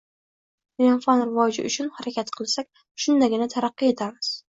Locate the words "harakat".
2.01-2.35